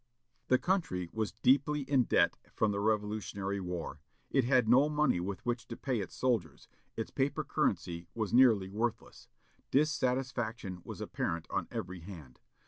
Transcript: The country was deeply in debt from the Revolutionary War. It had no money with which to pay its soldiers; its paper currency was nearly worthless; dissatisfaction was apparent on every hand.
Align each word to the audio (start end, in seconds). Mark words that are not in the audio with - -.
The 0.47 0.57
country 0.57 1.11
was 1.13 1.33
deeply 1.43 1.81
in 1.81 2.05
debt 2.05 2.35
from 2.55 2.71
the 2.71 2.79
Revolutionary 2.79 3.59
War. 3.59 4.01
It 4.31 4.45
had 4.45 4.67
no 4.67 4.89
money 4.89 5.19
with 5.19 5.45
which 5.45 5.67
to 5.67 5.77
pay 5.77 5.99
its 5.99 6.15
soldiers; 6.15 6.67
its 6.97 7.11
paper 7.11 7.43
currency 7.43 8.07
was 8.15 8.33
nearly 8.33 8.67
worthless; 8.71 9.27
dissatisfaction 9.69 10.81
was 10.83 11.01
apparent 11.01 11.45
on 11.51 11.67
every 11.69 11.99
hand. 11.99 12.39